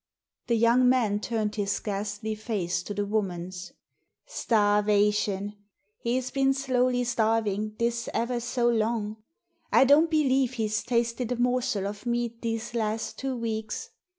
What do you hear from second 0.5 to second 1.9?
young man turned his